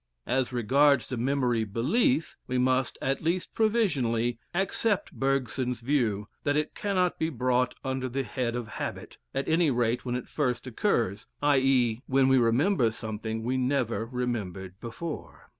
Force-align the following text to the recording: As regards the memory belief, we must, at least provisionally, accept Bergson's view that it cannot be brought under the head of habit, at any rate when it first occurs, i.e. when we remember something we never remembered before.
As 0.25 0.51
regards 0.51 1.05
the 1.05 1.15
memory 1.15 1.63
belief, 1.63 2.35
we 2.47 2.57
must, 2.57 2.97
at 3.03 3.21
least 3.23 3.53
provisionally, 3.53 4.39
accept 4.51 5.13
Bergson's 5.13 5.81
view 5.81 6.27
that 6.43 6.57
it 6.57 6.73
cannot 6.73 7.19
be 7.19 7.29
brought 7.29 7.75
under 7.83 8.09
the 8.09 8.23
head 8.23 8.55
of 8.55 8.67
habit, 8.67 9.19
at 9.35 9.47
any 9.47 9.69
rate 9.69 10.03
when 10.03 10.15
it 10.15 10.27
first 10.27 10.65
occurs, 10.65 11.27
i.e. 11.43 12.01
when 12.07 12.29
we 12.29 12.39
remember 12.39 12.89
something 12.89 13.43
we 13.43 13.57
never 13.57 14.07
remembered 14.07 14.73
before. 14.79 15.49